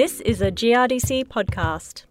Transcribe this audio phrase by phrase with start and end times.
[0.00, 2.04] This is a GRDC podcast.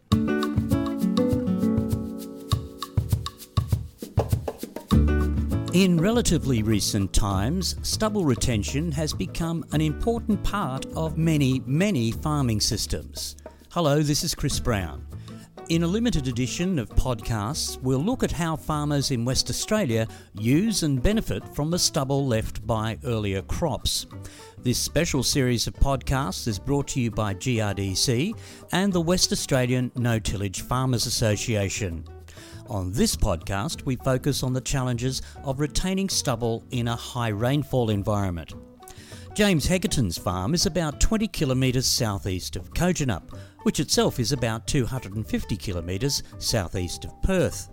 [5.74, 12.62] In relatively recent times, stubble retention has become an important part of many, many farming
[12.62, 13.36] systems.
[13.72, 15.09] Hello, this is Chris Brown.
[15.70, 20.82] In a limited edition of podcasts, we'll look at how farmers in West Australia use
[20.82, 24.08] and benefit from the stubble left by earlier crops.
[24.64, 28.34] This special series of podcasts is brought to you by GRDC
[28.72, 32.04] and the West Australian No Tillage Farmers Association.
[32.66, 37.92] On this podcast, we focus on the challenges of retaining stubble in a high rainfall
[37.92, 38.56] environment.
[39.40, 45.56] James Hegarton's farm is about 20 kilometres southeast of Kojonup, which itself is about 250
[45.56, 47.70] kilometres southeast of Perth.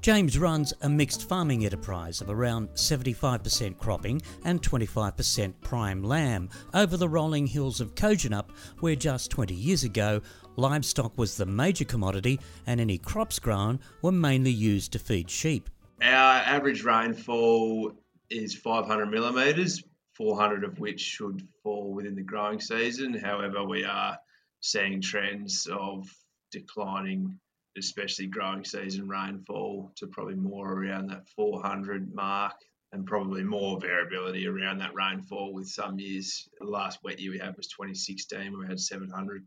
[0.00, 6.96] James runs a mixed farming enterprise of around 75% cropping and 25% prime lamb over
[6.96, 8.50] the rolling hills of Kojonup,
[8.80, 10.20] where just 20 years ago
[10.56, 15.70] livestock was the major commodity and any crops grown were mainly used to feed sheep.
[16.02, 17.92] Our average rainfall
[18.28, 19.84] is 500 millimetres,
[20.16, 23.14] 400 of which should fall within the growing season.
[23.14, 24.18] However, we are
[24.60, 26.08] seeing trends of
[26.50, 27.38] declining,
[27.76, 32.54] especially growing season rainfall, to probably more around that 400 mark
[32.92, 36.48] and probably more variability around that rainfall with some years.
[36.60, 39.44] The last wet year we had was 2016, where we had 700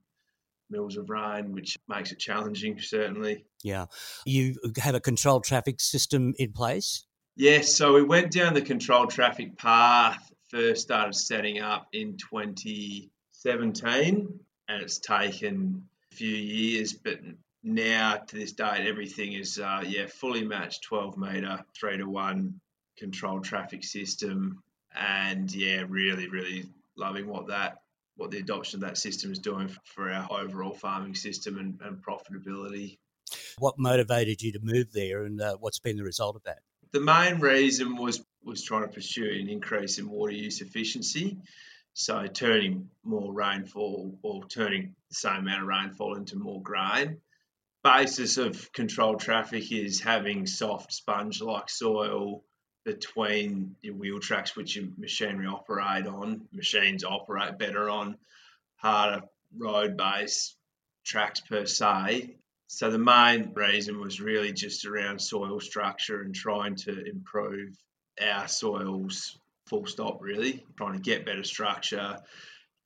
[0.69, 3.45] mils of rain, which makes it challenging, certainly.
[3.63, 3.85] Yeah.
[4.25, 7.05] You have a controlled traffic system in place?
[7.35, 7.73] Yes.
[7.73, 14.81] So we went down the controlled traffic path, first started setting up in 2017, and
[14.81, 17.19] it's taken a few years, but
[17.63, 22.61] now to this date, everything is, uh, yeah, fully matched 12 metre, three to one
[22.97, 24.63] controlled traffic system.
[24.95, 27.81] And yeah, really, really loving what that
[28.19, 32.03] what the adoption of that system is doing for our overall farming system and, and
[32.03, 32.97] profitability.
[33.59, 36.59] What motivated you to move there, and uh, what's been the result of that?
[36.91, 41.37] The main reason was was trying to pursue an increase in water use efficiency.
[41.93, 47.21] So turning more rainfall or turning the same amount of rainfall into more grain.
[47.83, 52.43] Basis of controlled traffic is having soft sponge-like soil
[52.85, 56.47] between your wheel tracks, which your machinery operate on.
[56.51, 58.17] Machines operate better on
[58.77, 59.23] harder
[59.55, 60.55] road base
[61.05, 62.37] tracks per se.
[62.71, 67.75] So the main reason was really just around soil structure and trying to improve
[68.21, 72.19] our soils full stop really, trying to get better structure,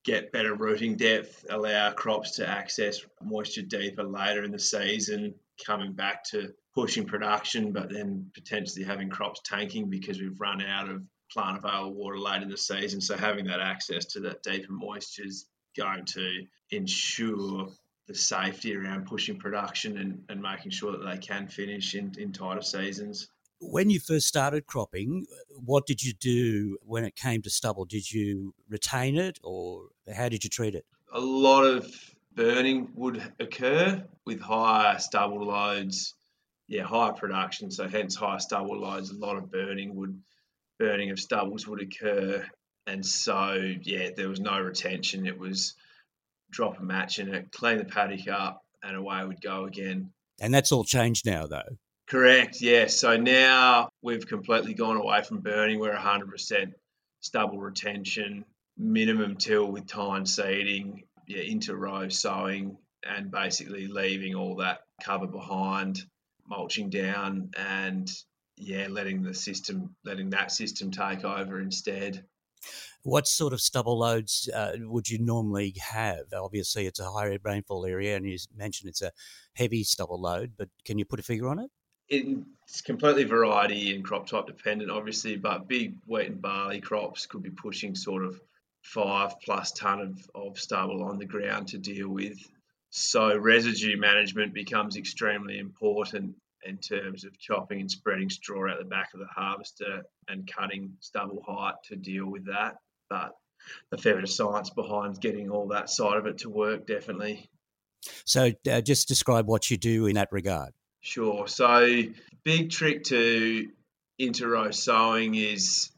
[0.02, 5.34] get better rooting depth, allow crops to access moisture deeper later in the season,
[5.66, 10.88] coming back to pushing production, but then potentially having crops tanking because we've run out
[10.88, 13.02] of plant available water late in the season.
[13.02, 15.44] So having that access to that deeper moisture is
[15.76, 17.68] going to ensure
[18.06, 22.32] the safety around pushing production and, and making sure that they can finish in, in
[22.32, 23.28] tighter seasons.
[23.60, 27.86] When you first started cropping, what did you do when it came to stubble?
[27.86, 30.84] Did you retain it or how did you treat it?
[31.12, 31.90] A lot of
[32.34, 36.14] burning would occur with higher stubble loads
[36.66, 39.10] yeah, higher production, so hence higher stubble loads.
[39.10, 40.20] A lot of burning would
[40.78, 42.44] burning of stubbles would occur,
[42.86, 45.26] and so yeah, there was no retention.
[45.26, 45.74] It was
[46.54, 50.10] drop a match in it, clean the paddock up, and away we'd go again.
[50.40, 51.78] And that's all changed now, though.
[52.06, 52.60] Correct.
[52.60, 52.86] Yeah.
[52.86, 55.80] So now we've completely gone away from burning.
[55.80, 56.72] We're 100%
[57.20, 58.44] stubble retention,
[58.76, 65.26] minimum till with tine seeding, yeah, into row sowing, and basically leaving all that cover
[65.26, 66.02] behind
[66.46, 68.10] mulching down and
[68.56, 72.24] yeah, letting the system, letting that system take over instead.
[73.02, 76.32] What sort of stubble loads uh, would you normally have?
[76.32, 79.12] Obviously, it's a high rainfall area, and you mentioned it's a
[79.54, 80.52] heavy stubble load.
[80.56, 81.70] But can you put a figure on it?
[82.08, 85.36] It's completely variety and crop type dependent, obviously.
[85.36, 88.40] But big wheat and barley crops could be pushing sort of
[88.82, 92.38] five plus ton of, of stubble on the ground to deal with.
[92.90, 98.84] So residue management becomes extremely important in terms of chopping and spreading straw out the
[98.84, 102.76] back of the harvester and cutting stubble height to deal with that.
[103.10, 103.32] But
[103.92, 107.48] a fair bit of science behind getting all that side of it to work, definitely.
[108.24, 110.72] So, uh, just describe what you do in that regard.
[111.00, 111.46] Sure.
[111.48, 112.02] So,
[112.44, 113.68] big trick to
[114.18, 115.90] interrow sowing is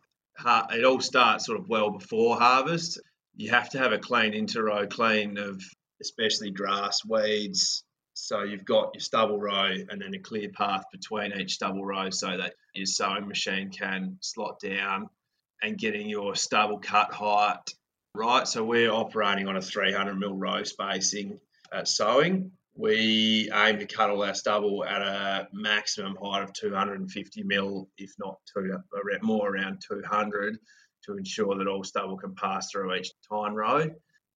[0.45, 3.01] it all starts sort of well before harvest.
[3.35, 5.63] You have to have a clean interrow, clean of
[6.01, 7.85] especially grass, weeds.
[8.19, 12.11] So you've got your stubble row and then a clear path between each stubble row
[12.11, 15.09] so that your sowing machine can slot down
[15.63, 17.75] and getting your stubble cut height
[18.17, 21.39] Right, so we're operating on a 300 mil row spacing
[21.71, 22.51] at sowing.
[22.75, 28.15] We aim to cut all our stubble at a maximum height of 250 mil, if
[28.19, 28.79] not two,
[29.21, 30.57] more around 200,
[31.05, 33.91] to ensure that all stubble can pass through each tine row.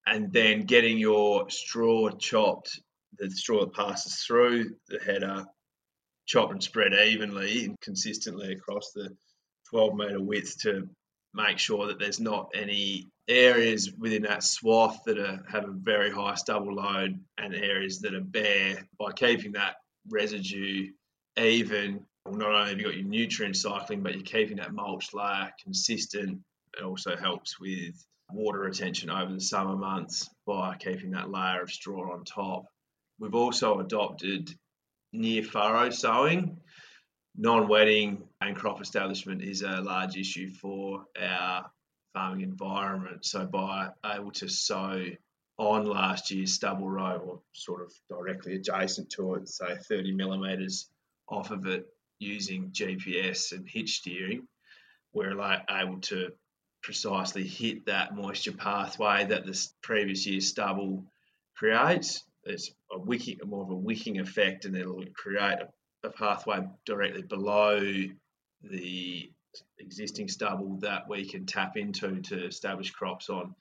[0.06, 2.80] And then getting your straw chopped,
[3.18, 5.44] the straw that passes through the header,
[6.26, 9.10] chopped and spread evenly and consistently across the
[9.70, 10.88] 12 metre width to
[11.34, 16.10] make sure that there's not any areas within that swath that are, have a very
[16.10, 18.86] high stubble load and areas that are bare.
[18.98, 19.76] By keeping that
[20.08, 20.90] residue
[21.38, 25.14] even, well, not only have you got your nutrient cycling, but you're keeping that mulch
[25.14, 26.40] layer consistent.
[26.78, 27.94] It also helps with
[28.32, 32.66] water retention over the summer months by keeping that layer of straw on top.
[33.20, 34.50] We've also adopted
[35.12, 36.58] near furrow sowing.
[37.36, 41.70] Non wetting and crop establishment is a large issue for our
[42.14, 43.24] farming environment.
[43.24, 45.04] So by able to sow
[45.58, 50.88] on last year's stubble row or sort of directly adjacent to it, say 30 millimetres
[51.28, 51.86] off of it
[52.18, 54.48] using GPS and hitch steering,
[55.12, 56.32] we're like able to
[56.82, 61.04] precisely hit that moisture pathway that the previous year's stubble
[61.54, 62.24] creates.
[62.44, 65.68] It's a wicking, more of a wicking effect, and it'll create a,
[66.06, 67.80] a pathway directly below
[68.62, 69.32] the
[69.78, 73.54] existing stubble that we can tap into to establish crops on.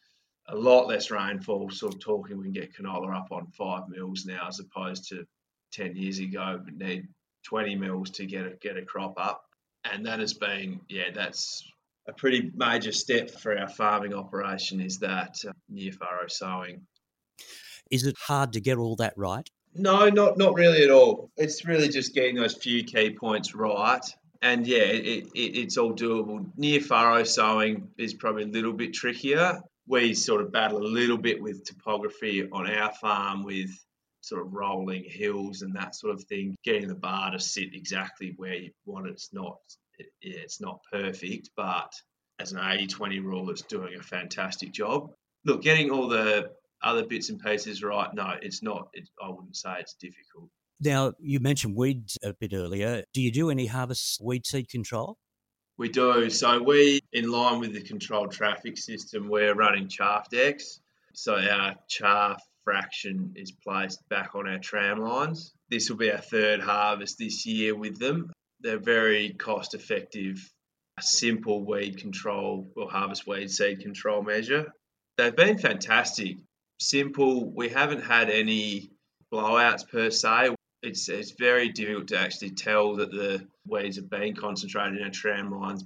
[0.48, 4.26] A lot less rainfall, sort of talking we can get canola up on five mils
[4.26, 5.26] now as opposed to
[5.74, 7.08] 10 years ago, we need
[7.46, 9.46] 20 mils to get a, get a crop up.
[9.84, 11.64] And that has been, yeah, that's
[12.08, 16.86] a pretty major step for our farming operation is that uh, near furrow sowing.
[17.90, 19.48] Is it hard to get all that right?
[19.76, 21.30] No, not not really at all.
[21.38, 24.04] It's really just getting those few key points right
[24.42, 26.50] and yeah, it, it, it's all doable.
[26.56, 29.62] Near furrow sowing is probably a little bit trickier.
[29.88, 33.70] We sort of battle a little bit with topography on our farm with
[34.22, 36.56] sort of rolling hills and that sort of thing.
[36.64, 39.58] Getting the bar to sit exactly where you want it, it's not
[39.98, 41.92] it, it's not perfect, but
[42.40, 45.12] as an 80-20 rule, it's doing a fantastic job.
[45.44, 46.52] Look, getting all the
[46.84, 48.90] other bits and pieces right, no, it's not.
[48.94, 50.50] It, I wouldn't say it's difficult.
[50.82, 53.04] Now, you mentioned weeds a bit earlier.
[53.14, 55.18] Do you do any harvest weed seed control?
[55.78, 56.30] We do.
[56.30, 60.80] So, we, in line with the controlled traffic system, we're running chaff decks.
[61.14, 65.54] So, our chaff fraction is placed back on our tram lines.
[65.70, 68.32] This will be our third harvest this year with them.
[68.62, 70.38] They're very cost effective,
[71.00, 74.72] simple weed control or harvest weed seed control measure.
[75.18, 76.38] They've been fantastic.
[76.80, 77.52] Simple.
[77.52, 78.92] We haven't had any
[79.32, 84.36] blowouts per se it's it's very difficult to actually tell that the weeds are being
[84.36, 85.84] concentrated in our tram lines,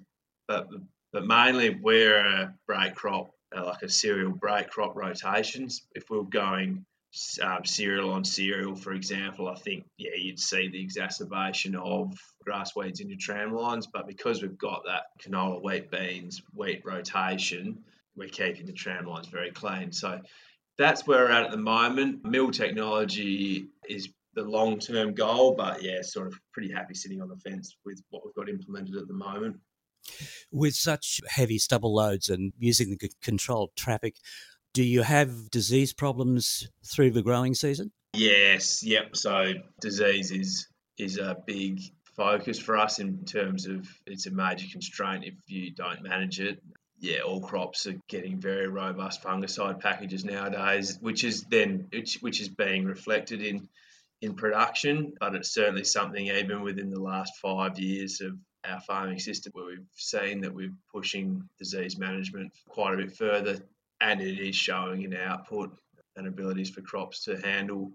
[0.48, 0.68] but
[1.12, 5.84] but mainly we're a break crop, uh, like a cereal break crop rotations.
[5.96, 6.86] If we are going
[7.42, 12.14] um, cereal on cereal, for example, I think yeah you'd see the exacerbation of
[12.44, 13.88] grass weeds in your tram lines.
[13.88, 17.84] But because we've got that canola, wheat, beans, wheat rotation,
[18.16, 19.92] we're keeping the tram lines very clean.
[19.92, 20.22] So
[20.78, 22.26] that's where we're at at the moment.
[22.26, 25.56] Mill technology is the long term goal.
[25.56, 28.96] But yeah, sort of pretty happy sitting on the fence with what we've got implemented
[28.96, 29.58] at the moment.
[30.52, 34.18] With such heavy stubble loads and using the controlled traffic,
[34.74, 37.92] do you have disease problems through the growing season?
[38.14, 39.16] Yes, yep.
[39.16, 40.68] So disease is
[40.98, 41.80] is a big
[42.16, 46.62] focus for us in terms of it's a major constraint if you don't manage it.
[47.04, 52.40] Yeah, all crops are getting very robust fungicide packages nowadays, which is then which, which
[52.40, 53.68] is being reflected in
[54.22, 59.20] in production, but it's certainly something even within the last five years of our farming
[59.20, 63.60] system where we've seen that we're pushing disease management quite a bit further
[64.00, 65.78] and it is showing in output
[66.16, 67.92] and abilities for crops to handle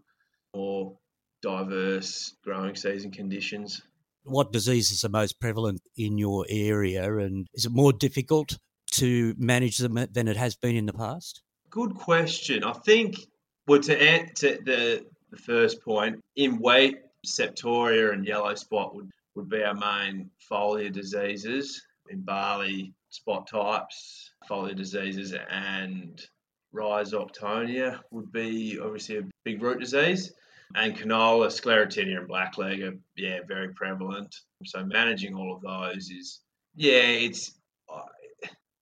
[0.54, 0.98] more
[1.40, 3.80] diverse growing season conditions.
[4.24, 8.58] What diseases are most prevalent in your area and is it more difficult
[8.98, 11.42] to manage them than it has been in the past?
[11.70, 12.64] Good question.
[12.64, 13.16] I think
[13.66, 16.20] well to answer the the first point.
[16.36, 21.82] In wheat, septoria and yellow spot would, would be our main foliar diseases.
[22.10, 26.20] In barley, spot types, foliar diseases, and
[26.74, 30.32] rhizoctonia would be obviously a big root disease.
[30.74, 34.34] And canola, sclerotinia, and blackleg are yeah very prevalent.
[34.64, 36.40] So managing all of those is
[36.74, 37.52] yeah it's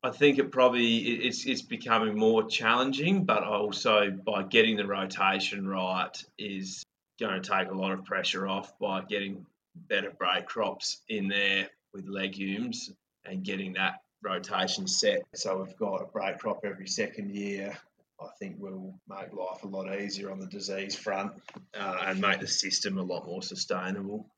[0.06, 5.66] I think it probably it's it's becoming more challenging, but also by getting the rotation
[5.66, 6.84] right is
[7.18, 9.44] going to take a lot of pressure off by getting
[9.74, 12.92] better break crops in there with legumes
[13.24, 15.22] and getting that rotation set.
[15.34, 17.76] So we've got a break crop every second year.
[18.20, 21.32] I think will make life a lot easier on the disease front
[21.78, 24.30] uh, and make the system a lot more sustainable.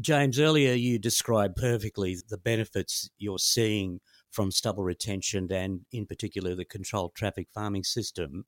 [0.00, 4.00] James, earlier you described perfectly the benefits you're seeing
[4.30, 8.44] from stubble retention and, in particular, the controlled traffic farming system.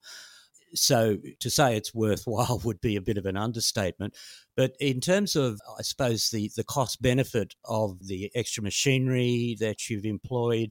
[0.75, 4.17] So to say it's worthwhile would be a bit of an understatement.
[4.57, 9.89] But in terms of, I suppose, the, the cost benefit of the extra machinery that
[9.89, 10.71] you've employed,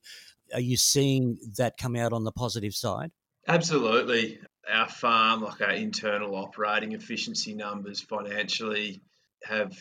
[0.53, 3.11] are you seeing that come out on the positive side?
[3.47, 4.39] Absolutely.
[4.71, 9.01] Our farm, like our internal operating efficiency numbers financially,
[9.43, 9.73] have,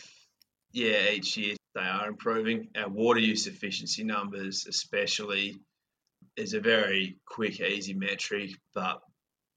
[0.71, 2.69] yeah, each year they are improving.
[2.75, 5.59] Our water use efficiency numbers, especially,
[6.35, 9.01] is a very quick, easy metric, but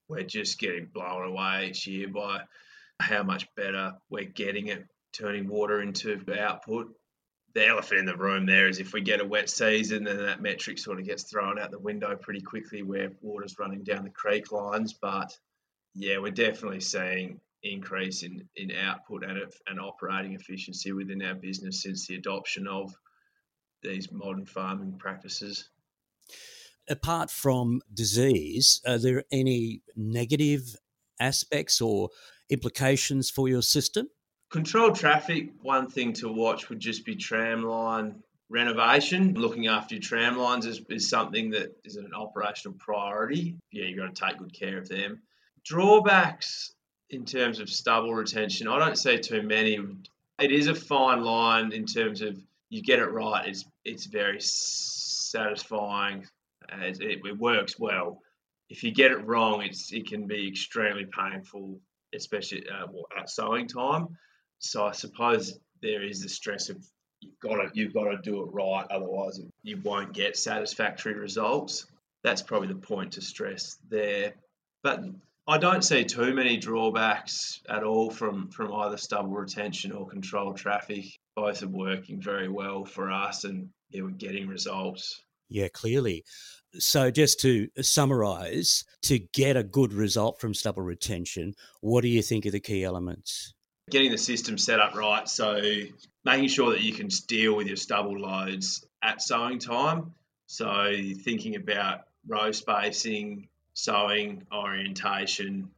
[0.08, 2.42] we're just getting blown away each year by
[3.00, 6.92] how much better we're getting at turning water into output.
[7.54, 10.40] The elephant in the room there is if we get a wet season, then that
[10.40, 14.10] metric sort of gets thrown out the window pretty quickly where water's running down the
[14.10, 14.94] creek lines.
[14.94, 15.36] But
[15.94, 21.82] yeah, we're definitely seeing increase in, in output and, and operating efficiency within our business
[21.82, 22.92] since the adoption of
[23.82, 25.68] these modern farming practices
[26.88, 30.76] apart from disease, are there any negative
[31.20, 32.10] aspects or
[32.50, 34.08] implications for your system?
[34.50, 38.16] Controlled traffic, one thing to watch would just be tramline
[38.50, 39.34] renovation.
[39.34, 43.56] Looking after your tram lines is, is something that is an operational priority.
[43.70, 45.22] Yeah, you've got to take good care of them.
[45.64, 46.74] Drawbacks
[47.12, 49.78] in terms of stubble retention, I don't see too many.
[50.40, 52.40] It is a fine line in terms of
[52.70, 56.26] you get it right, it's it's very satisfying
[56.80, 58.22] it, it, works well.
[58.70, 61.78] If you get it wrong, it's it can be extremely painful,
[62.14, 62.86] especially uh,
[63.18, 64.16] at sowing time.
[64.58, 66.78] So I suppose there is the stress of
[67.20, 71.86] you've got to you've got to do it right, otherwise you won't get satisfactory results.
[72.24, 74.32] That's probably the point to stress there.
[74.82, 75.04] But
[75.46, 80.56] I don't see too many drawbacks at all from from either stubble retention or controlled
[80.56, 81.06] traffic.
[81.34, 85.20] Both are working very well for us, and yeah, we're getting results.
[85.48, 86.24] Yeah, clearly.
[86.78, 92.22] So, just to summarize, to get a good result from stubble retention, what do you
[92.22, 93.52] think are the key elements?
[93.90, 95.28] Getting the system set up right.
[95.28, 95.60] So,
[96.24, 100.14] making sure that you can deal with your stubble loads at sowing time.
[100.46, 105.70] So, thinking about row spacing, sowing orientation,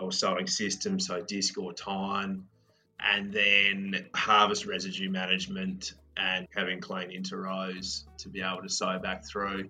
[0.00, 2.44] or sowing system, so disc or tine,
[3.00, 9.24] and then harvest residue management and having clean interrows to be able to sow back
[9.24, 9.68] through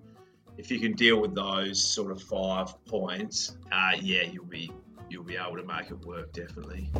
[0.59, 4.71] if you can deal with those sort of five points, uh, yeah, you'll be
[5.09, 6.91] you'll be able to make it work definitely.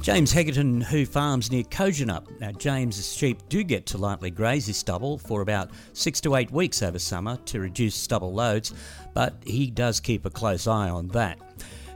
[0.00, 2.40] James Hegarton, who farms near Kojonup.
[2.40, 6.50] Now, James's sheep do get to lightly graze his stubble for about six to eight
[6.50, 8.72] weeks over summer to reduce stubble loads,
[9.12, 11.38] but he does keep a close eye on that.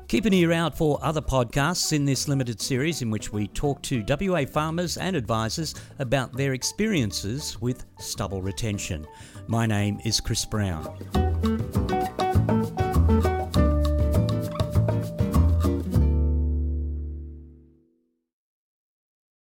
[0.09, 3.81] Keep an ear out for other podcasts in this limited series in which we talk
[3.83, 9.07] to WA farmers and advisors about their experiences with stubble retention.
[9.47, 11.54] My name is Chris Brown.